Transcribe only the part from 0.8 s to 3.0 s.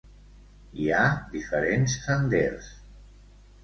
ha diferents senders.